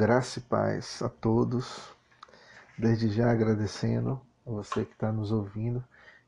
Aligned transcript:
Graça 0.00 0.38
e 0.38 0.42
paz 0.42 1.02
a 1.02 1.10
todos. 1.10 1.94
Desde 2.78 3.10
já 3.10 3.30
agradecendo 3.30 4.18
a 4.46 4.50
você 4.50 4.86
que 4.86 4.94
está 4.94 5.12
nos 5.12 5.30
ouvindo, 5.30 5.84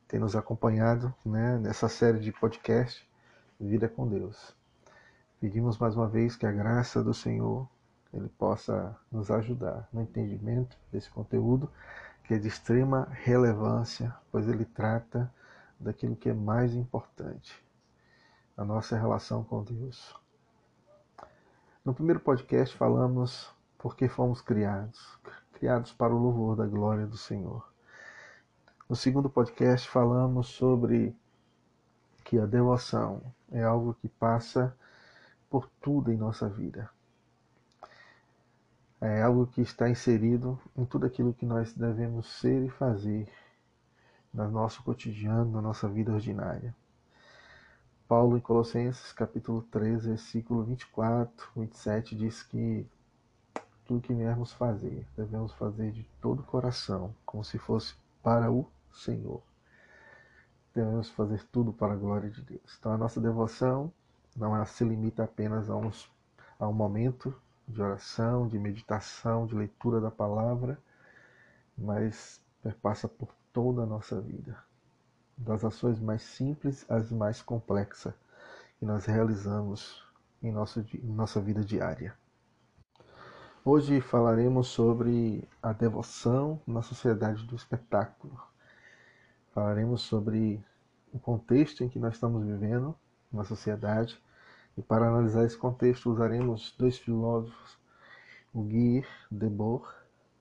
tem 0.06 0.20
nos 0.20 0.36
acompanhado 0.36 1.14
né, 1.24 1.56
nessa 1.56 1.88
série 1.88 2.20
de 2.20 2.30
podcast 2.32 3.02
Vida 3.58 3.88
com 3.88 4.06
Deus. 4.06 4.54
Pedimos 5.40 5.78
mais 5.78 5.96
uma 5.96 6.06
vez 6.06 6.36
que 6.36 6.44
a 6.44 6.52
graça 6.52 7.02
do 7.02 7.14
Senhor 7.14 7.66
ele 8.12 8.28
possa 8.28 8.94
nos 9.10 9.30
ajudar 9.30 9.88
no 9.90 10.02
entendimento 10.02 10.76
desse 10.92 11.08
conteúdo 11.08 11.66
que 12.24 12.34
é 12.34 12.38
de 12.38 12.48
extrema 12.48 13.08
relevância, 13.10 14.14
pois 14.30 14.46
ele 14.50 14.66
trata 14.66 15.32
daquilo 15.80 16.14
que 16.14 16.28
é 16.28 16.34
mais 16.34 16.74
importante, 16.74 17.64
a 18.54 18.66
nossa 18.66 18.98
relação 18.98 19.42
com 19.42 19.64
Deus. 19.64 20.14
No 21.82 21.94
primeiro 21.94 22.20
podcast 22.20 22.76
falamos 22.76 23.50
por 23.82 23.96
que 23.96 24.06
fomos 24.06 24.40
criados, 24.40 25.18
criados 25.54 25.92
para 25.92 26.14
o 26.14 26.18
louvor 26.18 26.54
da 26.54 26.64
glória 26.64 27.04
do 27.04 27.16
Senhor. 27.16 27.68
No 28.88 28.94
segundo 28.94 29.28
podcast 29.28 29.88
falamos 29.88 30.46
sobre 30.46 31.16
que 32.22 32.38
a 32.38 32.46
devoção 32.46 33.20
é 33.50 33.60
algo 33.64 33.94
que 33.94 34.08
passa 34.08 34.72
por 35.50 35.68
tudo 35.80 36.12
em 36.12 36.16
nossa 36.16 36.48
vida. 36.48 36.88
É 39.00 39.20
algo 39.20 39.48
que 39.48 39.60
está 39.60 39.90
inserido 39.90 40.56
em 40.76 40.84
tudo 40.84 41.04
aquilo 41.04 41.34
que 41.34 41.44
nós 41.44 41.72
devemos 41.72 42.38
ser 42.38 42.64
e 42.64 42.70
fazer 42.70 43.28
no 44.32 44.48
nosso 44.48 44.80
cotidiano, 44.84 45.50
na 45.50 45.60
nossa 45.60 45.88
vida 45.88 46.12
ordinária. 46.12 46.72
Paulo 48.06 48.36
em 48.36 48.40
Colossenses 48.40 49.12
capítulo 49.12 49.60
3, 49.72 50.06
versículo 50.06 50.62
24, 50.62 51.50
27 51.56 52.14
diz 52.14 52.44
que 52.44 52.86
que 54.00 54.14
viermos 54.14 54.52
fazer, 54.52 55.06
devemos 55.16 55.52
fazer 55.52 55.92
de 55.92 56.04
todo 56.20 56.40
o 56.40 56.44
coração, 56.44 57.14
como 57.24 57.44
se 57.44 57.58
fosse 57.58 57.94
para 58.22 58.50
o 58.50 58.66
Senhor. 58.92 59.42
Devemos 60.74 61.10
fazer 61.10 61.44
tudo 61.52 61.72
para 61.72 61.92
a 61.92 61.96
glória 61.96 62.30
de 62.30 62.42
Deus. 62.42 62.76
Então 62.78 62.92
a 62.92 62.96
nossa 62.96 63.20
devoção 63.20 63.92
não 64.34 64.64
se 64.64 64.84
limita 64.84 65.24
apenas 65.24 65.68
a, 65.68 65.76
uns, 65.76 66.10
a 66.58 66.66
um 66.66 66.72
momento 66.72 67.34
de 67.68 67.82
oração, 67.82 68.48
de 68.48 68.58
meditação, 68.58 69.46
de 69.46 69.54
leitura 69.54 70.00
da 70.00 70.10
palavra, 70.10 70.78
mas 71.76 72.40
passa 72.80 73.06
por 73.08 73.28
toda 73.52 73.82
a 73.82 73.86
nossa 73.86 74.20
vida 74.20 74.56
das 75.36 75.64
ações 75.64 75.98
mais 75.98 76.22
simples 76.22 76.86
às 76.88 77.10
mais 77.10 77.42
complexas 77.42 78.14
que 78.78 78.84
nós 78.84 79.04
realizamos 79.06 80.04
em, 80.42 80.52
nosso, 80.52 80.80
em 80.80 81.12
nossa 81.12 81.40
vida 81.40 81.64
diária. 81.64 82.14
Hoje 83.64 84.00
falaremos 84.00 84.66
sobre 84.66 85.48
a 85.62 85.72
devoção 85.72 86.60
na 86.66 86.82
sociedade 86.82 87.44
do 87.44 87.54
espetáculo. 87.54 88.36
Falaremos 89.54 90.02
sobre 90.02 90.60
o 91.12 91.18
contexto 91.20 91.84
em 91.84 91.88
que 91.88 92.00
nós 92.00 92.14
estamos 92.14 92.44
vivendo 92.44 92.92
na 93.32 93.44
sociedade 93.44 94.20
e 94.76 94.82
para 94.82 95.06
analisar 95.06 95.44
esse 95.44 95.56
contexto 95.56 96.10
usaremos 96.10 96.74
dois 96.76 96.98
filósofos, 96.98 97.78
o 98.52 98.62
Guy 98.64 99.06
Debord 99.30 99.86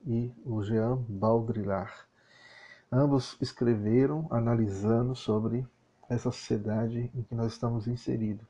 e 0.04 0.34
o 0.44 0.64
Jean 0.64 0.96
Baudrillard 1.08 1.94
Ambos 2.92 3.38
escreveram 3.40 4.28
analisando 4.32 5.16
sobre 5.16 5.64
essa 6.10 6.32
sociedade 6.32 7.12
em 7.14 7.22
que 7.22 7.36
nós 7.36 7.54
estamos 7.54 7.88
inseridos. 7.88 8.48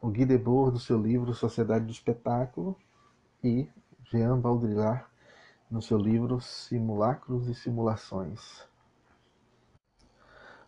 O 0.00 0.08
Guy 0.08 0.24
Debord, 0.24 0.72
no 0.72 0.80
seu 0.80 0.98
livro 0.98 1.34
Sociedade 1.34 1.84
do 1.84 1.92
Espetáculo, 1.92 2.74
e 3.42 3.68
Jean 4.04 4.38
Baudrillard, 4.38 5.04
no 5.70 5.80
seu 5.80 5.98
livro 5.98 6.40
Simulacros 6.40 7.48
e 7.48 7.54
Simulações. 7.54 8.66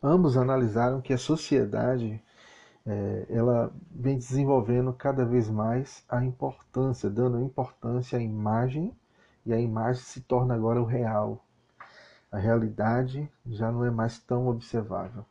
Ambos 0.03 0.37
analisaram 0.37 1.01
que 1.01 1.13
a 1.13 1.19
sociedade 1.19 2.23
é, 2.85 3.27
ela 3.29 3.73
vem 3.91 4.19
desenvolvendo 4.19 4.93
cada 4.93 5.25
vez 5.25 5.49
mais 5.49 6.05
a 6.09 6.25
importância, 6.25 7.09
dando 7.09 7.41
importância 7.41 8.19
à 8.19 8.23
imagem, 8.23 8.95
e 9.45 9.53
a 9.53 9.61
imagem 9.61 10.03
se 10.03 10.21
torna 10.21 10.55
agora 10.55 10.81
o 10.81 10.85
real, 10.85 11.45
a 12.33 12.39
realidade 12.39 13.31
já 13.45 13.71
não 13.71 13.85
é 13.85 13.91
mais 13.91 14.19
tão 14.19 14.49
observável. 14.49 15.23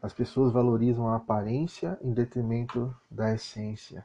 As 0.00 0.14
pessoas 0.14 0.50
valorizam 0.50 1.06
a 1.08 1.16
aparência 1.16 1.98
em 2.00 2.10
detrimento 2.10 2.96
da 3.10 3.34
essência. 3.34 4.02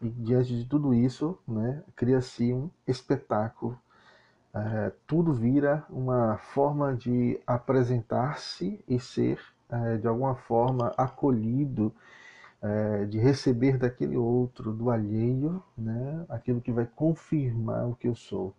E 0.00 0.08
diante 0.10 0.56
de 0.56 0.64
tudo 0.66 0.92
isso, 0.92 1.38
né, 1.48 1.82
cria-se 1.94 2.52
um 2.52 2.70
espetáculo. 2.86 3.78
É, 4.54 4.92
tudo 5.06 5.32
vira 5.32 5.84
uma 5.90 6.38
forma 6.38 6.94
de 6.94 7.40
apresentar-se 7.46 8.82
e 8.88 8.98
ser, 9.00 9.38
é, 9.68 9.96
de 9.96 10.06
alguma 10.06 10.34
forma, 10.34 10.92
acolhido, 10.96 11.94
é, 12.60 13.04
de 13.06 13.18
receber 13.18 13.78
daquele 13.78 14.16
outro, 14.16 14.72
do 14.72 14.90
alheio, 14.90 15.62
né, 15.76 16.24
aquilo 16.28 16.60
que 16.60 16.72
vai 16.72 16.86
confirmar 16.86 17.88
o 17.88 17.94
que 17.94 18.08
eu 18.08 18.14
sou. 18.14 18.54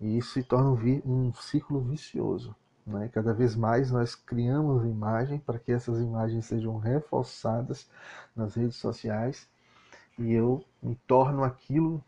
E 0.00 0.18
isso 0.18 0.32
se 0.32 0.42
torna 0.42 0.70
um, 0.70 1.28
um 1.28 1.32
ciclo 1.34 1.80
vicioso. 1.80 2.54
Né? 2.86 3.08
Cada 3.08 3.32
vez 3.32 3.54
mais 3.54 3.90
nós 3.90 4.14
criamos 4.14 4.84
imagem 4.84 5.38
para 5.38 5.58
que 5.58 5.72
essas 5.72 6.00
imagens 6.00 6.46
sejam 6.46 6.78
reforçadas 6.78 7.88
nas 8.34 8.54
redes 8.56 8.76
sociais 8.76 9.48
e 10.18 10.32
eu 10.32 10.64
me 10.82 10.94
torno 11.06 11.44
aquilo 11.44 12.02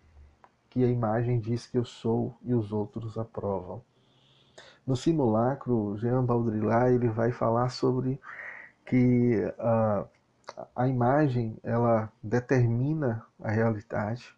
que 0.71 0.85
a 0.85 0.89
imagem 0.89 1.41
diz 1.41 1.67
que 1.67 1.79
eu 1.79 1.85
sou 1.85 2.37
e 2.43 2.53
os 2.53 2.73
outros 2.73 3.17
aprovam. 3.17 3.83
No 4.87 4.97
simulacro, 4.97 5.97
Jean 5.99 6.25
Baudrillard 6.25 6.95
ele 6.95 7.09
vai 7.09 7.33
falar 7.33 7.71
sobre 7.71 8.21
que 8.85 9.43
a, 9.59 10.05
a 10.77 10.89
imagem 10.89 11.57
ela 11.63 12.13
determina 12.23 13.25
a 13.41 13.51
realidade 13.51 14.35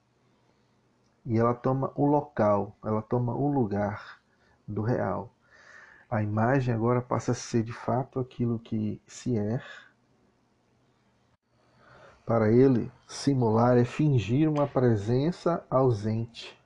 e 1.24 1.36
ela 1.36 1.52
toma 1.52 1.90
o 1.96 2.06
local, 2.06 2.76
ela 2.84 3.02
toma 3.02 3.34
o 3.34 3.48
lugar 3.48 4.20
do 4.66 4.82
real. 4.82 5.32
A 6.08 6.22
imagem 6.22 6.72
agora 6.72 7.02
passa 7.02 7.32
a 7.32 7.34
ser 7.34 7.64
de 7.64 7.72
fato 7.72 8.20
aquilo 8.20 8.60
que 8.60 9.02
se 9.06 9.36
é. 9.36 9.60
Para 12.26 12.50
ele, 12.50 12.90
simular 13.06 13.78
é 13.78 13.84
fingir 13.84 14.50
uma 14.50 14.66
presença 14.66 15.64
ausente, 15.70 16.58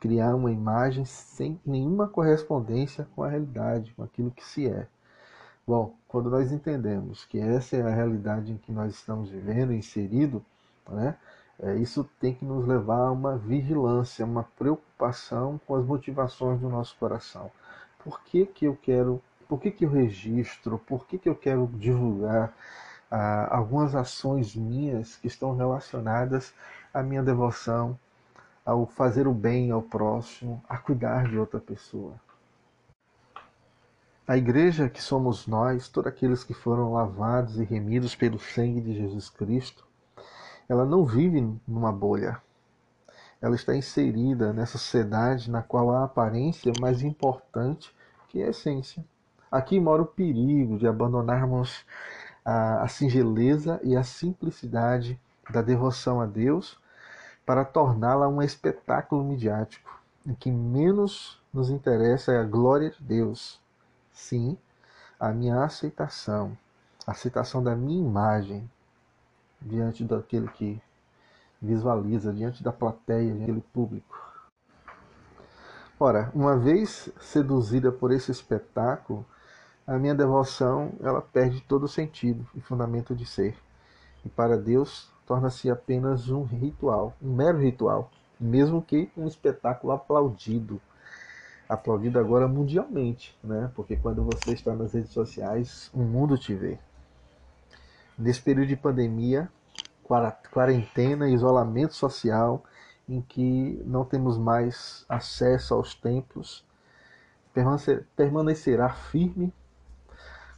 criar 0.00 0.34
uma 0.34 0.50
imagem 0.50 1.04
sem 1.04 1.60
nenhuma 1.64 2.08
correspondência 2.08 3.06
com 3.14 3.22
a 3.22 3.28
realidade, 3.28 3.94
com 3.94 4.02
aquilo 4.02 4.32
que 4.32 4.44
se 4.44 4.68
é. 4.68 4.88
Bom, 5.64 5.94
quando 6.08 6.28
nós 6.28 6.50
entendemos 6.50 7.24
que 7.24 7.38
essa 7.38 7.76
é 7.76 7.82
a 7.82 7.94
realidade 7.94 8.50
em 8.50 8.56
que 8.56 8.72
nós 8.72 8.94
estamos 8.94 9.30
vivendo, 9.30 9.72
inserido, 9.72 10.44
né, 10.88 11.16
é, 11.60 11.76
isso 11.76 12.02
tem 12.20 12.34
que 12.34 12.44
nos 12.44 12.66
levar 12.66 13.06
a 13.06 13.12
uma 13.12 13.38
vigilância, 13.38 14.26
uma 14.26 14.42
preocupação 14.58 15.60
com 15.68 15.76
as 15.76 15.86
motivações 15.86 16.58
do 16.60 16.68
nosso 16.68 16.96
coração. 16.98 17.48
Por 18.02 18.20
que, 18.24 18.44
que 18.44 18.64
eu 18.64 18.76
quero, 18.82 19.22
por 19.48 19.60
que, 19.60 19.70
que 19.70 19.84
eu 19.84 19.90
registro, 19.90 20.80
por 20.80 21.06
que, 21.06 21.16
que 21.16 21.28
eu 21.28 21.36
quero 21.36 21.70
divulgar 21.74 22.52
algumas 23.10 23.94
ações 23.94 24.54
minhas 24.54 25.16
que 25.16 25.26
estão 25.26 25.56
relacionadas 25.56 26.52
à 26.92 27.02
minha 27.02 27.22
devoção, 27.22 27.98
ao 28.64 28.86
fazer 28.86 29.28
o 29.28 29.34
bem 29.34 29.70
ao 29.70 29.82
próximo, 29.82 30.62
a 30.68 30.76
cuidar 30.76 31.28
de 31.28 31.38
outra 31.38 31.60
pessoa. 31.60 32.14
A 34.26 34.36
igreja 34.36 34.88
que 34.88 35.00
somos 35.00 35.46
nós, 35.46 35.88
todos 35.88 36.08
aqueles 36.08 36.42
que 36.42 36.52
foram 36.52 36.92
lavados 36.92 37.60
e 37.60 37.64
remidos 37.64 38.16
pelo 38.16 38.40
sangue 38.40 38.80
de 38.80 38.92
Jesus 38.92 39.30
Cristo, 39.30 39.86
ela 40.68 40.84
não 40.84 41.04
vive 41.04 41.40
numa 41.66 41.92
bolha. 41.92 42.42
Ela 43.40 43.54
está 43.54 43.76
inserida 43.76 44.52
nessa 44.52 44.78
sociedade 44.78 45.48
na 45.48 45.62
qual 45.62 45.92
a 45.92 46.02
aparência 46.02 46.72
é 46.76 46.80
mais 46.80 47.02
importante 47.02 47.94
que 48.28 48.42
a 48.42 48.48
essência. 48.48 49.04
Aqui 49.48 49.78
mora 49.78 50.02
o 50.02 50.06
perigo 50.06 50.76
de 50.76 50.88
abandonarmos 50.88 51.84
a, 52.46 52.84
a 52.84 52.88
singeleza 52.88 53.80
e 53.82 53.96
a 53.96 54.04
simplicidade 54.04 55.20
da 55.50 55.60
devoção 55.60 56.20
a 56.20 56.26
Deus 56.26 56.78
para 57.44 57.64
torná-la 57.64 58.28
um 58.28 58.40
espetáculo 58.40 59.24
midiático, 59.24 60.00
em 60.24 60.32
que 60.32 60.50
menos 60.50 61.42
nos 61.52 61.70
interessa 61.70 62.32
é 62.32 62.38
a 62.38 62.44
glória 62.44 62.90
de 62.90 63.02
Deus. 63.02 63.60
Sim, 64.12 64.56
a 65.18 65.32
minha 65.32 65.64
aceitação, 65.64 66.56
a 67.04 67.10
aceitação 67.10 67.62
da 67.62 67.74
minha 67.74 68.00
imagem, 68.00 68.70
diante 69.60 70.04
daquele 70.04 70.48
que 70.48 70.80
visualiza, 71.60 72.32
diante 72.32 72.62
da 72.62 72.72
plateia, 72.72 73.34
daquele 73.34 73.60
público. 73.72 74.16
Ora, 75.98 76.30
uma 76.34 76.56
vez 76.56 77.08
seduzida 77.20 77.90
por 77.90 78.12
esse 78.12 78.30
espetáculo, 78.30 79.24
a 79.86 79.96
minha 79.98 80.14
devoção 80.14 80.92
ela 81.00 81.22
perde 81.22 81.60
todo 81.60 81.84
o 81.84 81.88
sentido 81.88 82.44
e 82.54 82.60
fundamento 82.60 83.14
de 83.14 83.24
ser. 83.24 83.56
E 84.24 84.28
para 84.28 84.58
Deus 84.58 85.08
torna-se 85.24 85.70
apenas 85.70 86.28
um 86.28 86.42
ritual, 86.42 87.14
um 87.22 87.32
mero 87.32 87.58
ritual, 87.58 88.10
mesmo 88.38 88.82
que 88.82 89.10
um 89.16 89.28
espetáculo 89.28 89.92
aplaudido, 89.92 90.80
aplaudido 91.68 92.18
agora 92.18 92.48
mundialmente, 92.48 93.36
né? 93.42 93.70
Porque 93.76 93.96
quando 93.96 94.24
você 94.24 94.52
está 94.52 94.74
nas 94.74 94.92
redes 94.92 95.12
sociais, 95.12 95.90
o 95.94 96.00
mundo 96.00 96.36
te 96.36 96.52
vê. 96.52 96.78
Nesse 98.18 98.40
período 98.42 98.68
de 98.68 98.76
pandemia, 98.76 99.48
quarentena, 100.52 101.28
isolamento 101.28 101.94
social, 101.94 102.64
em 103.08 103.20
que 103.20 103.80
não 103.84 104.04
temos 104.04 104.36
mais 104.36 105.04
acesso 105.08 105.74
aos 105.74 105.94
templos, 105.94 106.64
permanecerá 108.16 108.90
firme 108.90 109.52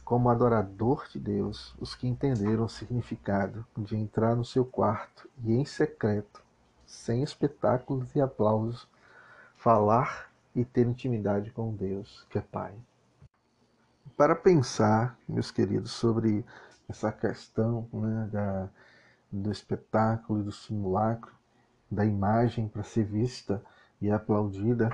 como 0.09 0.27
adorador 0.27 1.07
de 1.07 1.19
Deus 1.19 1.75
os 1.79 1.93
que 1.93 2.07
entenderam 2.07 2.65
o 2.65 2.69
significado 2.69 3.63
de 3.77 3.95
entrar 3.95 4.35
no 4.35 4.43
seu 4.43 4.65
quarto 4.65 5.29
e 5.43 5.53
em 5.53 5.63
secreto, 5.63 6.41
sem 6.83 7.21
espetáculos 7.21 8.15
e 8.15 8.19
aplausos, 8.19 8.87
falar 9.55 10.31
e 10.55 10.65
ter 10.65 10.87
intimidade 10.87 11.51
com 11.51 11.75
Deus, 11.75 12.25
que 12.27 12.39
é 12.39 12.41
Pai. 12.41 12.73
Para 14.17 14.35
pensar, 14.35 15.15
meus 15.27 15.51
queridos, 15.51 15.91
sobre 15.91 16.43
essa 16.89 17.11
questão 17.11 17.87
né, 17.93 18.29
da, 18.31 18.67
do 19.31 19.51
espetáculo 19.51 20.39
e 20.39 20.43
do 20.43 20.51
simulacro, 20.51 21.31
da 21.89 22.03
imagem 22.03 22.67
para 22.67 22.81
ser 22.81 23.03
vista 23.05 23.61
e 24.01 24.09
aplaudida, 24.09 24.89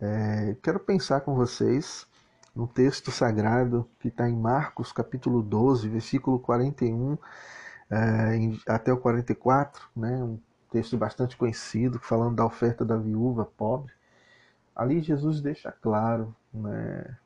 é, 0.00 0.56
quero 0.60 0.80
pensar 0.80 1.20
com 1.20 1.36
vocês 1.36 2.04
no 2.56 2.66
texto 2.66 3.10
sagrado 3.10 3.86
que 4.00 4.08
está 4.08 4.26
em 4.28 4.34
Marcos 4.34 4.90
capítulo 4.90 5.42
12, 5.42 5.90
versículo 5.90 6.38
41 6.38 7.18
é, 7.90 8.72
até 8.72 8.90
o 8.90 8.96
44, 8.96 9.86
né, 9.94 10.16
um 10.24 10.40
texto 10.70 10.96
bastante 10.96 11.36
conhecido, 11.36 12.00
falando 12.00 12.36
da 12.36 12.46
oferta 12.46 12.82
da 12.84 12.96
viúva 12.96 13.44
pobre. 13.44 13.92
Ali 14.74 15.02
Jesus 15.02 15.42
deixa 15.42 15.70
claro 15.70 16.34
né, 16.52 17.16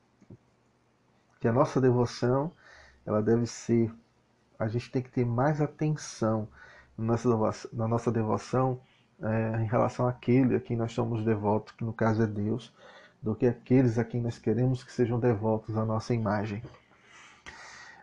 que 1.41 1.47
a 1.47 1.53
nossa 1.53 1.81
devoção 1.81 2.53
ela 3.07 3.23
deve 3.23 3.47
ser, 3.47 3.93
a 4.59 4.67
gente 4.67 4.91
tem 4.91 5.01
que 5.01 5.11
ter 5.11 5.25
mais 5.25 5.61
atenção 5.61 6.49
na 6.99 7.17
nossa, 7.25 7.69
na 7.73 7.89
nossa 7.89 8.11
devoção 8.11 8.81
é, 9.23 9.63
em 9.63 9.67
relação 9.67 10.07
àquele 10.09 10.57
a 10.57 10.61
quem 10.61 10.77
nós 10.77 10.93
somos 10.93 11.25
devotos, 11.25 11.73
que 11.73 11.85
no 11.85 11.93
caso 11.93 12.23
é 12.23 12.27
Deus, 12.27 12.75
do 13.23 13.35
que 13.35 13.47
aqueles 13.47 13.99
a 13.99 14.05
quem 14.05 14.21
nós 14.21 14.39
queremos 14.39 14.83
que 14.83 14.93
sejam 14.93 15.19
devotos 15.19 15.77
à 15.77 15.85
nossa 15.85 16.15
imagem. 16.15 16.63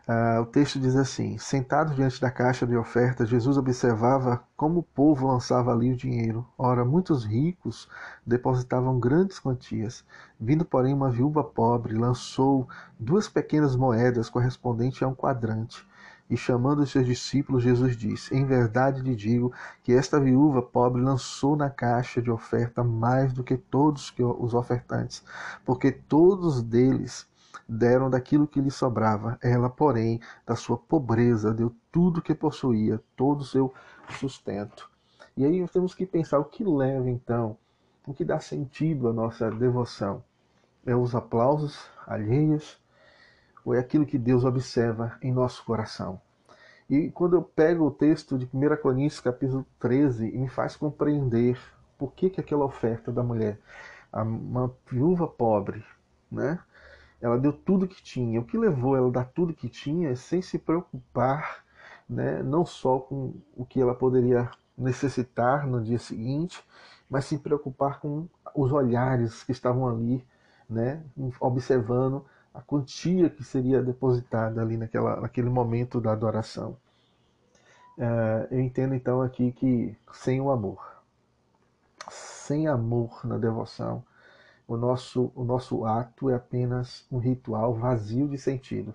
Uh, 0.08 0.40
o 0.42 0.46
texto 0.46 0.80
diz 0.80 0.96
assim: 0.96 1.38
Sentado 1.38 1.94
diante 1.94 2.22
da 2.22 2.32
caixa 2.32 2.66
de 2.66 2.78
ofertas, 2.78 3.28
Jesus 3.28 3.58
observava 3.58 4.42
como 4.56 4.80
o 4.80 4.84
povo 4.84 5.28
lançava 5.28 5.74
ali 5.74 5.92
o 5.92 5.98
dinheiro. 5.98 6.48
Ora, 6.58 6.86
muitos 6.86 7.26
ricos 7.26 7.90
depositavam 8.26 8.98
grandes 9.02 9.38
quantias. 9.38 10.06
Vindo, 10.40 10.64
porém, 10.64 10.94
uma 10.94 11.10
viúva 11.10 11.44
pobre, 11.44 11.94
lançou 11.94 12.70
duas 12.98 13.28
pequenas 13.28 13.76
moedas 13.76 14.30
correspondentes 14.30 15.04
a 15.04 15.08
um 15.08 15.14
quadrante. 15.14 15.86
E 16.30 16.36
chamando 16.36 16.80
os 16.80 16.92
seus 16.92 17.06
discípulos, 17.06 17.64
Jesus 17.64 17.96
disse: 17.96 18.36
Em 18.36 18.46
verdade 18.46 19.02
lhe 19.02 19.16
digo 19.16 19.54
que 19.82 19.94
esta 19.94 20.20
viúva 20.20 20.62
pobre 20.62 21.02
lançou 21.02 21.56
na 21.56 21.70
caixa 21.70 22.22
de 22.22 22.30
oferta 22.30 22.84
mais 22.84 23.32
do 23.32 23.44
que 23.44 23.56
todos 23.56 24.14
os 24.40 24.54
ofertantes, 24.54 25.24
porque 25.66 25.92
todos 25.92 26.62
deles 26.62 27.28
deram 27.68 28.10
daquilo 28.10 28.48
que 28.48 28.62
lhe 28.62 28.72
sobrava. 28.72 29.38
Ela, 29.42 29.70
porém, 29.70 30.20
da 30.46 30.56
sua 30.56 30.78
pobreza, 30.78 31.54
deu 31.54 31.74
tudo 31.92 32.20
o 32.20 32.22
que 32.22 32.36
possuía, 32.36 33.02
todo 33.16 33.42
o 33.42 33.46
seu 33.46 33.74
sustento. 34.20 34.90
E 35.36 35.46
aí 35.46 35.68
temos 35.68 35.94
que 35.94 36.06
pensar 36.06 36.40
o 36.40 36.46
que 36.46 36.64
leva 36.64 37.10
então, 37.10 37.58
o 38.06 38.14
que 38.14 38.26
dá 38.26 38.40
sentido 38.40 39.08
à 39.08 39.14
nossa 39.14 39.52
devoção. 39.52 40.24
É 40.86 40.96
os 40.96 41.14
aplausos 41.14 41.80
alheios, 42.06 42.80
ou 43.68 43.74
é 43.74 43.80
aquilo 43.80 44.06
que 44.06 44.18
Deus 44.18 44.46
observa 44.46 45.18
em 45.22 45.30
nosso 45.30 45.66
coração. 45.66 46.22
E 46.90 47.12
quando 47.12 47.36
eu 47.36 47.42
pego 47.42 47.86
o 47.86 47.92
texto 47.92 48.38
de 48.38 48.46
1 48.46 48.78
Coríntios, 48.82 49.20
capítulo 49.20 49.66
13, 49.78 50.26
e 50.26 50.38
me 50.38 50.48
faz 50.48 50.78
compreender 50.78 51.60
por 51.98 52.14
que, 52.14 52.30
que 52.30 52.40
aquela 52.40 52.64
oferta 52.64 53.12
da 53.12 53.22
mulher, 53.22 53.60
uma 54.14 54.74
viúva 54.90 55.28
pobre, 55.28 55.84
né? 56.32 56.58
Ela 57.20 57.38
deu 57.38 57.52
tudo 57.52 57.90
que 57.90 58.02
tinha. 58.02 58.40
O 58.40 58.46
que 58.46 58.58
levou 58.58 58.96
ela 58.96 59.10
a 59.10 59.12
dar 59.12 59.26
tudo 59.26 59.54
que 59.54 59.68
tinha 59.68 60.16
sem 60.16 60.42
se 60.42 60.58
preocupar, 60.58 61.66
né? 62.08 62.42
não 62.42 62.66
só 62.66 63.00
com 63.00 63.34
o 63.54 63.66
que 63.66 63.82
ela 63.82 63.94
poderia 63.94 64.50
necessitar 64.78 65.68
no 65.68 65.84
dia 65.84 66.00
seguinte, 66.00 66.64
mas 67.10 67.26
se 67.26 67.38
preocupar 67.38 68.00
com 68.00 68.30
os 68.56 68.72
olhares 68.72 69.44
que 69.44 69.52
estavam 69.52 69.90
ali, 69.90 70.26
né? 70.70 71.04
observando 71.42 72.24
a 72.58 72.62
quantia 72.62 73.30
que 73.30 73.44
seria 73.44 73.84
depositada 73.84 74.60
ali 74.60 74.78
naquela, 74.78 75.22
naquele 75.22 75.48
momento 75.48 76.02
da 76.02 76.12
adoração. 76.12 76.76
Uh, 77.96 78.48
eu 78.50 78.60
entendo 78.60 78.96
então 78.96 79.22
aqui 79.22 79.52
que 79.52 79.96
sem 80.12 80.42
o 80.42 80.50
amor, 80.50 81.04
sem 82.10 82.68
amor 82.68 83.24
na 83.26 83.38
devoção, 83.38 84.04
o 84.68 84.76
nosso, 84.76 85.32
o 85.36 85.44
nosso 85.44 85.86
ato 85.86 86.32
é 86.32 86.36
apenas 86.36 87.06
um 87.12 87.20
ritual 87.20 87.76
vazio 87.76 88.28
de 88.28 88.40
sentido. 88.40 88.94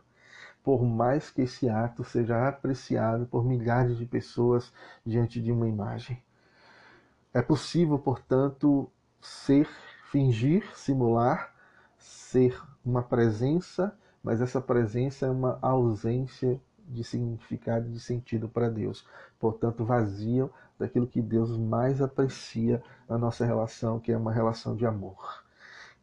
Por 0.65 0.83
mais 0.85 1.31
que 1.31 1.43
esse 1.43 1.69
ato 1.69 2.03
seja 2.03 2.49
apreciado 2.49 3.27
por 3.27 3.45
milhares 3.45 3.97
de 3.97 4.07
pessoas 4.07 4.73
diante 5.07 5.41
de 5.41 5.53
uma 5.53 5.69
imagem. 5.69 6.21
É 7.33 7.41
possível, 7.41 7.99
portanto, 7.99 8.91
ser, 9.21 9.69
fingir, 10.11 10.69
simular, 10.77 11.55
ser 11.97 12.61
uma 12.85 13.03
presença, 13.03 13.97
mas 14.23 14.41
essa 14.41 14.61
presença 14.61 15.27
é 15.27 15.31
uma 15.31 15.59
ausência 15.63 16.61
de 16.89 17.05
significado 17.05 17.89
e 17.89 17.93
de 17.93 18.01
sentido 18.01 18.49
para 18.49 18.69
Deus. 18.69 19.07
Portanto, 19.39 19.85
vazio 19.85 20.51
daquilo 20.79 21.07
que 21.07 21.23
Deus 21.23 21.57
mais 21.57 22.03
aprecia 22.03 22.83
na 23.09 23.17
nossa 23.17 23.45
relação, 23.45 24.01
que 24.01 24.13
é 24.13 24.17
uma 24.17 24.33
relação 24.33 24.75
de 24.75 24.85
amor. 24.85 25.43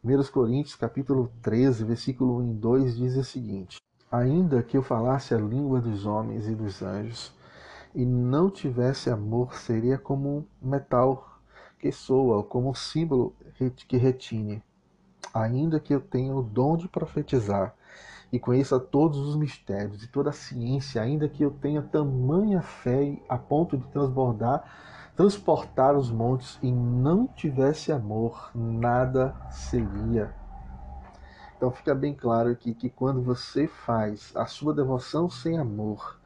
1 0.02 0.32
Coríntios 0.32 0.76
capítulo 0.76 1.30
13, 1.42 1.84
versículo 1.84 2.38
1 2.38 2.52
e 2.52 2.54
2 2.54 2.96
diz 2.96 3.16
o 3.16 3.24
seguinte: 3.24 3.78
Ainda 4.10 4.62
que 4.62 4.76
eu 4.76 4.82
falasse 4.82 5.34
a 5.34 5.38
língua 5.38 5.80
dos 5.80 6.06
homens 6.06 6.48
e 6.48 6.54
dos 6.54 6.82
anjos, 6.82 7.32
e 7.94 8.06
não 8.06 8.50
tivesse 8.50 9.10
amor, 9.10 9.54
seria 9.54 9.98
como 9.98 10.46
um 10.62 10.68
metal 10.68 11.38
que 11.78 11.92
soa, 11.92 12.42
como 12.42 12.70
um 12.70 12.74
símbolo 12.74 13.34
que 13.86 13.96
retine 13.96 14.62
ainda 15.32 15.80
que 15.80 15.94
eu 15.94 16.00
tenha 16.00 16.34
o 16.34 16.42
dom 16.42 16.76
de 16.76 16.88
profetizar 16.88 17.74
e 18.32 18.38
conheça 18.38 18.78
todos 18.78 19.18
os 19.18 19.36
mistérios 19.36 20.02
e 20.02 20.08
toda 20.08 20.30
a 20.30 20.32
ciência, 20.32 21.02
ainda 21.02 21.28
que 21.28 21.42
eu 21.42 21.50
tenha 21.50 21.82
tamanha 21.82 22.62
fé 22.62 23.18
a 23.28 23.36
ponto 23.36 23.76
de 23.76 23.86
transbordar, 23.88 24.64
transportar 25.16 25.96
os 25.96 26.10
montes 26.10 26.58
e 26.62 26.70
não 26.70 27.26
tivesse 27.26 27.90
amor, 27.90 28.50
nada 28.54 29.34
seria. 29.50 30.32
Então 31.56 31.70
fica 31.70 31.94
bem 31.94 32.14
claro 32.14 32.50
aqui 32.50 32.72
que 32.72 32.88
quando 32.88 33.20
você 33.20 33.66
faz 33.66 34.32
a 34.34 34.46
sua 34.46 34.72
devoção 34.72 35.28
sem 35.28 35.58
amor, 35.58 36.18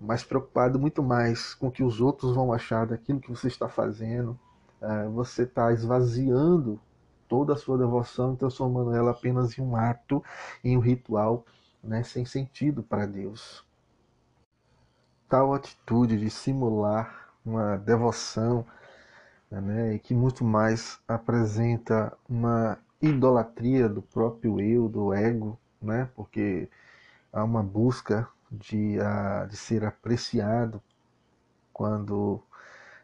mas 0.00 0.24
preocupado 0.24 0.78
muito 0.78 1.02
mais 1.02 1.54
com 1.54 1.68
o 1.68 1.70
que 1.70 1.84
os 1.84 2.00
outros 2.00 2.34
vão 2.34 2.52
achar 2.52 2.86
daquilo 2.86 3.20
que 3.20 3.30
você 3.30 3.46
está 3.46 3.68
fazendo, 3.68 4.38
eh, 4.80 5.08
você 5.14 5.44
está 5.44 5.72
esvaziando 5.72 6.78
toda 7.32 7.54
a 7.54 7.56
sua 7.56 7.78
devoção 7.78 8.36
transformando 8.36 8.94
ela 8.94 9.12
apenas 9.12 9.56
em 9.56 9.62
um 9.62 9.74
ato, 9.74 10.22
em 10.62 10.76
um 10.76 10.80
ritual 10.80 11.46
né, 11.82 12.02
sem 12.02 12.26
sentido 12.26 12.82
para 12.82 13.06
Deus. 13.06 13.64
Tal 15.30 15.54
atitude 15.54 16.20
de 16.20 16.28
simular 16.28 17.32
uma 17.42 17.78
devoção 17.78 18.66
né, 19.50 19.94
e 19.94 19.98
que 19.98 20.12
muito 20.14 20.44
mais 20.44 21.00
apresenta 21.08 22.14
uma 22.28 22.78
idolatria 23.00 23.88
do 23.88 24.02
próprio 24.02 24.60
eu, 24.60 24.86
do 24.86 25.14
ego, 25.14 25.58
né, 25.80 26.10
porque 26.14 26.68
há 27.32 27.42
uma 27.42 27.62
busca 27.62 28.28
de, 28.50 29.00
a, 29.00 29.46
de 29.46 29.56
ser 29.56 29.86
apreciado 29.86 30.82
quando 31.72 32.42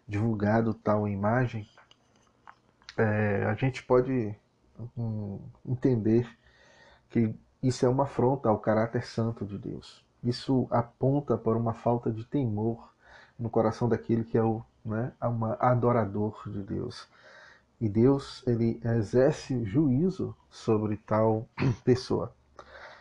divulgado 0.06 0.74
tal 0.74 1.08
imagem, 1.08 1.66
é, 2.98 3.44
a 3.46 3.54
gente 3.54 3.82
pode 3.82 4.34
um, 4.96 5.40
entender 5.64 6.28
que 7.10 7.34
isso 7.62 7.86
é 7.86 7.88
uma 7.88 8.04
afronta 8.04 8.48
ao 8.48 8.58
caráter 8.58 9.04
santo 9.04 9.46
de 9.46 9.58
Deus. 9.58 10.04
Isso 10.22 10.66
aponta 10.70 11.36
para 11.36 11.56
uma 11.56 11.72
falta 11.72 12.10
de 12.10 12.24
temor 12.24 12.92
no 13.38 13.48
coração 13.48 13.88
daquele 13.88 14.24
que 14.24 14.36
é 14.36 14.42
o 14.42 14.62
né, 14.84 15.12
uma 15.22 15.56
adorador 15.60 16.42
de 16.46 16.62
Deus. 16.62 17.08
E 17.80 17.88
Deus 17.88 18.42
ele 18.46 18.80
exerce 18.84 19.64
juízo 19.64 20.34
sobre 20.50 20.96
tal 20.96 21.48
pessoa. 21.84 22.32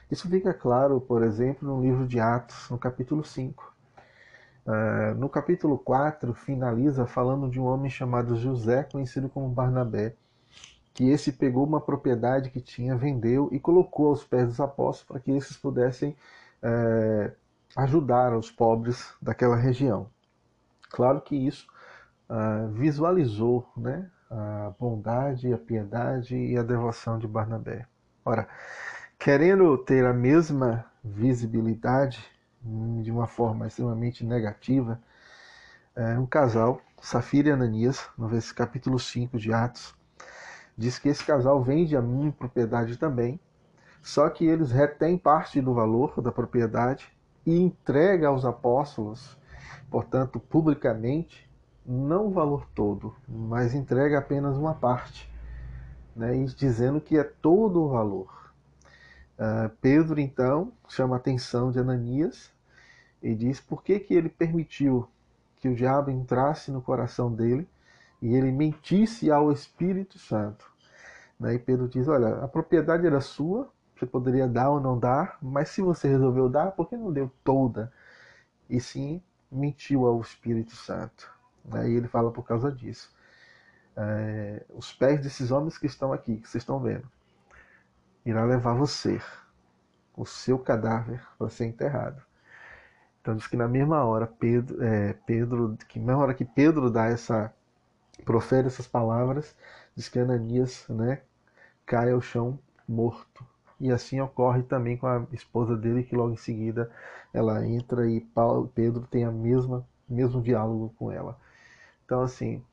Isso 0.09 0.29
fica 0.29 0.53
claro, 0.53 1.01
por 1.01 1.23
exemplo, 1.23 1.67
no 1.67 1.81
livro 1.81 2.07
de 2.07 2.19
Atos, 2.19 2.69
no 2.69 2.77
capítulo 2.77 3.23
5. 3.25 3.75
Uh, 4.67 5.15
no 5.15 5.29
capítulo 5.29 5.77
4, 5.77 6.33
finaliza 6.33 7.07
falando 7.07 7.49
de 7.49 7.57
um 7.57 7.63
homem 7.63 7.89
chamado 7.89 8.35
José, 8.35 8.83
conhecido 8.83 9.29
como 9.29 9.47
Barnabé, 9.47 10.13
que 10.93 11.09
esse 11.09 11.31
pegou 11.31 11.65
uma 11.65 11.79
propriedade 11.79 12.49
que 12.49 12.59
tinha, 12.59 12.93
vendeu 12.97 13.47
e 13.53 13.61
colocou 13.61 14.07
aos 14.07 14.25
pés 14.25 14.47
dos 14.47 14.59
apóstolos 14.59 15.03
para 15.07 15.19
que 15.21 15.31
esses 15.31 15.55
pudessem 15.55 16.17
uh, 16.61 17.31
ajudar 17.77 18.35
os 18.35 18.51
pobres 18.51 19.13
daquela 19.21 19.55
região. 19.55 20.09
Claro 20.89 21.21
que 21.21 21.35
isso 21.35 21.65
uh, 22.29 22.67
visualizou 22.73 23.71
né, 23.77 24.09
a 24.29 24.73
bondade, 24.77 25.53
a 25.53 25.57
piedade 25.57 26.35
e 26.35 26.57
a 26.57 26.63
devoção 26.63 27.17
de 27.17 27.27
Barnabé. 27.27 27.85
Ora, 28.25 28.49
querendo 29.17 29.77
ter 29.77 30.05
a 30.05 30.13
mesma 30.13 30.83
visibilidade, 31.01 32.19
de 33.01 33.11
uma 33.11 33.27
forma 33.27 33.67
extremamente 33.67 34.25
negativa, 34.25 34.99
é, 35.95 36.17
um 36.19 36.25
casal, 36.25 36.81
Safira 37.01 37.49
e 37.49 37.51
Ananias, 37.51 38.07
no 38.17 38.29
capítulo 38.53 38.99
5 38.99 39.37
de 39.37 39.53
Atos, 39.53 39.95
diz 40.77 40.99
que 40.99 41.09
esse 41.09 41.25
casal 41.25 41.63
vende 41.63 41.95
a 41.95 42.01
minha 42.01 42.31
propriedade 42.31 42.97
também, 42.97 43.39
só 44.01 44.29
que 44.29 44.45
eles 44.45 44.71
retêm 44.71 45.17
parte 45.17 45.59
do 45.59 45.73
valor 45.73 46.21
da 46.21 46.31
propriedade 46.31 47.11
e 47.45 47.59
entrega 47.59 48.27
aos 48.27 48.45
apóstolos, 48.45 49.37
portanto, 49.89 50.39
publicamente, 50.39 51.49
não 51.85 52.27
o 52.27 52.31
valor 52.31 52.67
todo, 52.75 53.15
mas 53.27 53.73
entrega 53.73 54.19
apenas 54.19 54.57
uma 54.57 54.75
parte, 54.75 55.31
né, 56.15 56.33
dizendo 56.55 56.99
que 56.99 57.17
é 57.17 57.23
todo 57.23 57.81
o 57.81 57.89
valor. 57.89 58.53
Uh, 59.39 59.69
Pedro, 59.81 60.19
então, 60.19 60.73
chama 60.87 61.15
a 61.15 61.17
atenção 61.19 61.71
de 61.71 61.79
Ananias 61.79 62.51
e 63.27 63.35
diz 63.35 63.59
por 63.59 63.83
que, 63.83 63.99
que 63.99 64.13
ele 64.13 64.29
permitiu 64.29 65.05
que 65.57 65.67
o 65.67 65.75
diabo 65.75 66.09
entrasse 66.09 66.71
no 66.71 66.81
coração 66.81 67.29
dele 67.33 67.67
e 68.21 68.33
ele 68.33 68.53
mentisse 68.53 69.29
ao 69.29 69.51
Espírito 69.51 70.17
Santo. 70.17 70.65
Né? 71.37 71.55
E 71.55 71.59
Pedro 71.59 71.89
diz: 71.89 72.07
Olha, 72.07 72.41
a 72.41 72.47
propriedade 72.47 73.05
era 73.05 73.19
sua, 73.19 73.69
você 73.93 74.05
poderia 74.05 74.47
dar 74.47 74.69
ou 74.69 74.79
não 74.79 74.97
dar, 74.97 75.37
mas 75.41 75.67
se 75.67 75.81
você 75.81 76.07
resolveu 76.07 76.47
dar, 76.47 76.71
por 76.71 76.87
que 76.87 76.95
não 76.95 77.11
deu 77.11 77.29
toda? 77.43 77.91
E 78.69 78.79
sim 78.79 79.21
mentiu 79.51 80.05
ao 80.05 80.21
Espírito 80.21 80.73
Santo. 80.73 81.29
Né? 81.65 81.89
E 81.89 81.95
ele 81.95 82.07
fala 82.07 82.31
por 82.31 82.43
causa 82.43 82.71
disso. 82.71 83.13
É, 83.97 84.63
os 84.69 84.93
pés 84.93 85.19
desses 85.19 85.51
homens 85.51 85.77
que 85.77 85.85
estão 85.85 86.13
aqui, 86.13 86.37
que 86.37 86.47
vocês 86.47 86.61
estão 86.61 86.79
vendo, 86.79 87.11
irá 88.25 88.45
levar 88.45 88.73
você, 88.73 89.19
o 90.15 90.25
seu 90.25 90.57
cadáver, 90.57 91.21
para 91.37 91.49
ser 91.49 91.65
enterrado. 91.65 92.25
Diz 93.35 93.47
que 93.47 93.57
na 93.57 93.67
mesma 93.67 94.03
hora 94.05 94.27
Pedro, 94.27 94.83
é, 94.83 95.13
Pedro, 95.25 95.77
que 95.87 95.99
na 95.99 96.07
mesma 96.07 96.23
hora 96.23 96.33
que 96.33 96.45
Pedro 96.45 96.89
dá 96.89 97.05
essa, 97.05 97.53
profere 98.25 98.67
essas 98.67 98.87
palavras, 98.87 99.55
diz 99.95 100.09
que 100.09 100.19
Ananias, 100.19 100.85
né, 100.89 101.21
cai 101.85 102.11
ao 102.11 102.21
chão 102.21 102.59
morto. 102.87 103.45
E 103.79 103.91
assim 103.91 104.19
ocorre 104.21 104.63
também 104.63 104.97
com 104.97 105.07
a 105.07 105.25
esposa 105.31 105.75
dele, 105.77 106.03
que 106.03 106.15
logo 106.15 106.33
em 106.33 106.37
seguida 106.37 106.91
ela 107.33 107.65
entra 107.65 108.09
e 108.09 108.21
Paulo, 108.21 108.71
Pedro 108.73 109.05
tem 109.09 109.23
a 109.23 109.31
mesma 109.31 109.85
mesmo 110.09 110.41
diálogo 110.41 110.93
com 110.97 111.11
ela. 111.11 111.37
Então 112.05 112.21
assim, 112.21 112.63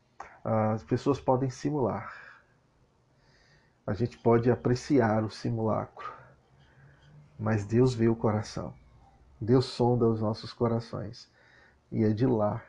as 0.44 0.82
pessoas 0.84 1.20
podem 1.20 1.50
simular, 1.50 2.12
a 3.86 3.92
gente 3.92 4.16
pode 4.18 4.50
apreciar 4.50 5.24
o 5.24 5.30
simulacro, 5.30 6.12
mas 7.38 7.64
Deus 7.66 7.94
vê 7.94 8.08
o 8.08 8.16
coração. 8.16 8.72
Deus 9.44 9.66
sonda 9.66 10.06
os 10.06 10.22
nossos 10.22 10.52
corações 10.54 11.30
e 11.92 12.02
é 12.02 12.10
de 12.10 12.26
lá 12.26 12.62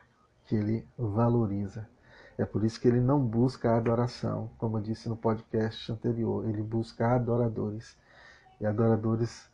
que 0.45 0.55
ele 0.55 0.85
valoriza. 0.97 1.87
É 2.37 2.43
por 2.43 2.65
isso 2.65 2.79
que 2.81 2.87
ele 2.87 2.99
não 2.99 3.19
busca 3.19 3.71
a 3.71 3.77
adoração, 3.77 4.49
como 4.57 4.77
eu 4.77 4.81
disse 4.81 5.07
no 5.07 5.15
podcast 5.15 5.89
anterior, 5.89 6.47
ele 6.47 6.61
busca 6.61 7.15
adoradores. 7.15 7.97
E 8.59 8.65
adoradores 8.65 9.49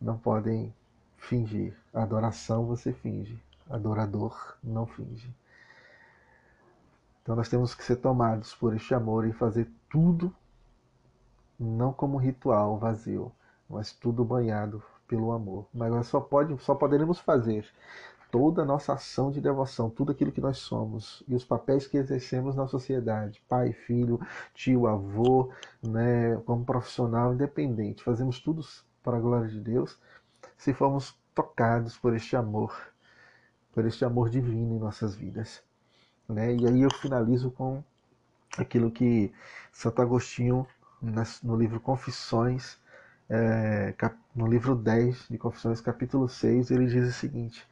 não 0.00 0.16
podem 0.16 0.72
fingir. 1.16 1.76
Adoração 1.92 2.64
você 2.64 2.92
finge, 2.92 3.42
adorador 3.68 4.56
não 4.62 4.86
finge. 4.86 5.28
Então 7.20 7.34
nós 7.34 7.48
temos 7.48 7.74
que 7.74 7.82
ser 7.82 7.96
tomados 7.96 8.54
por 8.54 8.76
este 8.76 8.94
amor 8.94 9.26
e 9.26 9.32
fazer 9.32 9.68
tudo 9.90 10.32
não 11.58 11.92
como 11.92 12.16
ritual 12.16 12.78
vazio, 12.78 13.32
mas 13.68 13.92
tudo 13.92 14.24
banhado 14.24 14.80
pelo 15.10 15.32
amor. 15.32 15.66
Mas 15.74 15.90
nós 15.90 16.06
só, 16.06 16.20
pode, 16.20 16.56
só 16.62 16.72
poderemos 16.72 17.18
fazer 17.18 17.66
toda 18.30 18.62
a 18.62 18.64
nossa 18.64 18.92
ação 18.92 19.32
de 19.32 19.40
devoção, 19.40 19.90
tudo 19.90 20.12
aquilo 20.12 20.30
que 20.30 20.40
nós 20.40 20.58
somos 20.58 21.24
e 21.26 21.34
os 21.34 21.44
papéis 21.44 21.88
que 21.88 21.96
exercemos 21.96 22.54
na 22.54 22.68
sociedade, 22.68 23.42
pai, 23.48 23.72
filho, 23.72 24.20
tio, 24.54 24.86
avô, 24.86 25.50
né, 25.82 26.36
como 26.46 26.64
profissional 26.64 27.34
independente, 27.34 28.04
fazemos 28.04 28.38
tudo 28.38 28.64
para 29.02 29.16
a 29.16 29.20
glória 29.20 29.48
de 29.48 29.58
Deus, 29.58 29.98
se 30.56 30.72
formos 30.72 31.18
tocados 31.34 31.98
por 31.98 32.14
este 32.14 32.36
amor, 32.36 32.72
por 33.72 33.84
este 33.84 34.04
amor 34.04 34.30
divino 34.30 34.76
em 34.76 34.78
nossas 34.78 35.16
vidas. 35.16 35.60
Né? 36.28 36.54
E 36.54 36.68
aí 36.68 36.82
eu 36.82 36.90
finalizo 36.94 37.50
com 37.50 37.82
aquilo 38.56 38.92
que 38.92 39.32
Santo 39.72 40.02
Agostinho 40.02 40.64
no 41.42 41.56
livro 41.56 41.80
Confissões, 41.80 42.78
é, 43.30 43.94
no 44.34 44.46
livro 44.46 44.74
10 44.74 45.28
de 45.30 45.38
Confissões, 45.38 45.80
capítulo 45.80 46.28
6, 46.28 46.70
ele 46.72 46.86
diz 46.86 47.08
o 47.08 47.12
seguinte: 47.12 47.66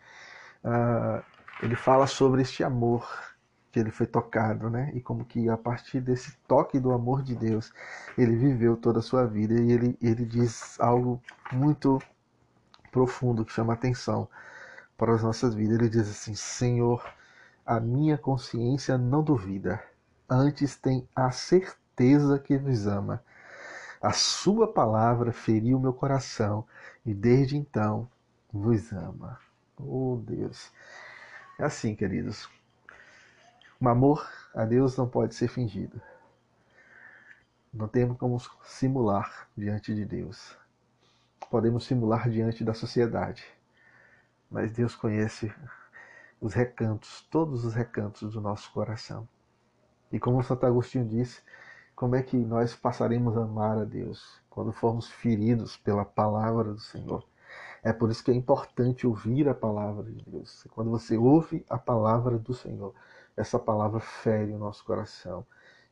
uh, 0.65 1.23
ele 1.61 1.75
fala 1.75 2.07
sobre 2.07 2.43
este 2.43 2.63
amor 2.63 3.05
que 3.73 3.81
ele 3.81 3.91
foi 3.91 4.07
tocado, 4.07 4.71
né? 4.71 4.93
E 4.95 5.01
como 5.01 5.25
que 5.25 5.49
a 5.49 5.57
partir 5.57 6.01
desse 6.01 6.37
toque 6.47 6.79
do 6.79 6.93
amor 6.93 7.23
de 7.23 7.35
Deus, 7.35 7.73
ele 8.17 8.37
viveu 8.37 8.77
toda 8.77 9.01
a 9.01 9.03
sua 9.03 9.27
vida. 9.27 9.55
E 9.55 9.73
ele, 9.73 9.99
ele 10.01 10.25
diz 10.25 10.79
algo 10.81 11.21
muito 11.53 12.01
profundo 12.93 13.45
que 13.45 13.53
chama 13.53 13.73
atenção 13.73 14.29
para 14.97 15.13
as 15.13 15.23
nossas 15.23 15.55
vidas. 15.55 15.79
Ele 15.79 15.89
diz 15.89 16.09
assim: 16.09 16.35
Senhor, 16.35 17.05
a 17.67 17.81
minha 17.81 18.17
consciência 18.17 18.97
não 18.97 19.23
duvida, 19.23 19.83
antes 20.31 20.77
tem 20.77 21.09
a 21.15 21.31
certeza 21.33 22.39
que 22.39 22.57
vos 22.57 22.87
ama. 22.87 23.23
A 24.01 24.13
sua 24.13 24.73
palavra 24.73 25.33
feriu 25.33 25.79
meu 25.81 25.93
coração 25.93 26.65
e 27.05 27.13
desde 27.13 27.57
então 27.57 28.09
vos 28.53 28.93
ama. 28.93 29.41
Oh 29.77 30.21
Deus. 30.23 30.73
É 31.59 31.65
assim, 31.65 31.97
queridos. 31.97 32.49
O 33.81 33.89
amor 33.89 34.29
a 34.55 34.65
Deus 34.65 34.97
não 34.97 35.09
pode 35.09 35.35
ser 35.35 35.49
fingido. 35.49 36.01
Não 37.73 37.89
temos 37.89 38.17
como 38.17 38.39
simular 38.65 39.49
diante 39.57 39.95
de 39.95 40.05
Deus. 40.05 40.57
Podemos 41.51 41.85
simular 41.85 42.31
diante 42.31 42.65
da 42.65 42.75
sociedade. 42.75 43.45
Mas 44.51 44.73
Deus 44.73 44.95
conhece 44.95 45.53
os 46.41 46.55
recantos, 46.55 47.27
todos 47.31 47.65
os 47.65 47.75
recantos 47.75 48.33
do 48.33 48.41
nosso 48.41 48.73
coração. 48.73 49.29
E 50.11 50.19
como 50.19 50.43
Santo 50.43 50.65
Agostinho 50.65 51.07
disse, 51.07 51.43
como 51.99 52.15
é 52.15 52.23
que 52.23 52.37
nós 52.37 52.77
passaremos 52.77 53.37
a 53.37 53.43
amar 53.43 53.77
a 53.77 53.85
Deus 53.85 54.41
quando 54.49 54.71
formos 54.71 55.09
feridos 55.11 55.77
pela 55.77 56.05
palavra 56.05 56.73
do 56.73 56.79
Senhor? 56.79 57.27
É 57.83 57.93
por 57.93 58.09
isso 58.09 58.23
que 58.23 58.31
é 58.31 58.35
importante 58.35 59.05
ouvir 59.05 59.49
a 59.49 59.55
palavra 59.55 60.05
de 60.05 60.25
Deus. 60.31 60.65
Quando 60.71 60.93
você 60.93 61.19
ouve 61.19 61.67
a 61.69 61.77
palavra 61.77 62.39
do 62.39 62.55
Senhor, 62.55 62.95
essa 63.37 63.59
palavra 63.59 63.99
fere 63.99 64.53
o 64.53 64.59
nosso 64.59 64.85
coração 64.85 65.45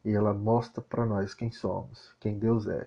e 0.04 0.12
ela 0.12 0.32
mostra 0.32 0.80
para 0.80 1.04
nós 1.04 1.34
quem 1.34 1.50
somos, 1.50 2.14
quem 2.20 2.38
Deus 2.38 2.68
é 2.68 2.86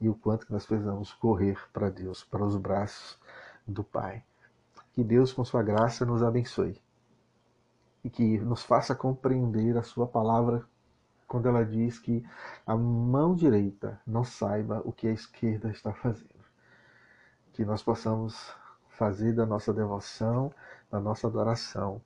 e 0.00 0.08
o 0.08 0.14
quanto 0.16 0.44
que 0.44 0.52
nós 0.52 0.66
precisamos 0.66 1.12
correr 1.12 1.56
para 1.72 1.88
Deus, 1.88 2.24
para 2.24 2.44
os 2.44 2.56
braços 2.56 3.16
do 3.64 3.84
Pai. 3.84 4.24
Que 4.92 5.04
Deus, 5.04 5.32
com 5.32 5.44
sua 5.44 5.62
graça, 5.62 6.04
nos 6.04 6.20
abençoe 6.20 6.82
e 8.02 8.10
que 8.10 8.40
nos 8.40 8.64
faça 8.64 8.92
compreender 8.92 9.78
a 9.78 9.84
sua 9.84 10.08
palavra 10.08 10.68
quando 11.30 11.48
ela 11.48 11.64
diz 11.64 11.96
que 11.96 12.26
a 12.66 12.76
mão 12.76 13.36
direita 13.36 14.00
não 14.04 14.24
saiba 14.24 14.82
o 14.84 14.92
que 14.92 15.06
a 15.06 15.12
esquerda 15.12 15.70
está 15.70 15.92
fazendo. 15.94 16.44
Que 17.52 17.64
nós 17.64 17.84
possamos 17.84 18.52
fazer 18.88 19.32
da 19.32 19.46
nossa 19.46 19.72
devoção, 19.72 20.52
da 20.90 20.98
nossa 20.98 21.28
adoração, 21.28 22.02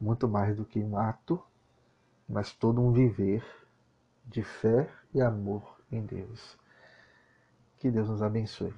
muito 0.00 0.26
mais 0.26 0.56
do 0.56 0.64
que 0.64 0.80
um 0.80 0.96
ato, 0.96 1.38
mas 2.26 2.54
todo 2.54 2.80
um 2.80 2.90
viver 2.90 3.44
de 4.24 4.42
fé 4.42 4.88
e 5.12 5.20
amor 5.20 5.78
em 5.90 6.00
Deus. 6.00 6.56
Que 7.78 7.90
Deus 7.90 8.08
nos 8.08 8.22
abençoe. 8.22 8.72